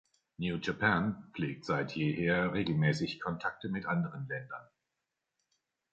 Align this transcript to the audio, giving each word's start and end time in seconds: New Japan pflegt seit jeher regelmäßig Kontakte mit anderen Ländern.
New 0.39 0.57
Japan 0.57 1.31
pflegt 1.31 1.63
seit 1.63 1.95
jeher 1.95 2.53
regelmäßig 2.55 3.19
Kontakte 3.19 3.69
mit 3.69 3.85
anderen 3.85 4.27
Ländern. 4.27 4.67